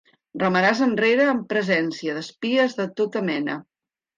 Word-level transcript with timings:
Remaràs 0.43 0.79
enrere 0.85 1.27
en 1.35 1.43
presència 1.53 2.15
d'espies 2.17 2.77
de 2.81 2.89
tota 3.03 3.25
mena. 3.33 3.63